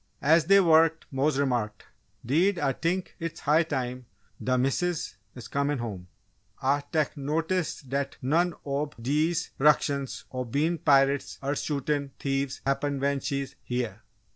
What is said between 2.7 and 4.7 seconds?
t'ink it's high time d'